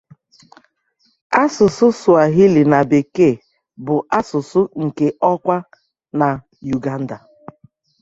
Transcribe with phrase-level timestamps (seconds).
[1.41, 3.33] Asusu Swahili na bekee
[3.85, 5.57] bu asusu nke okwa
[6.19, 6.27] na
[6.77, 7.17] Uganda.